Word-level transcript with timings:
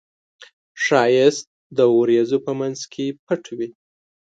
ښایست 0.83 1.45
د 1.77 1.79
وریځو 1.97 2.37
په 2.45 2.51
منځ 2.59 2.79
کې 2.93 3.05
پټ 3.25 3.43
وي 3.57 3.69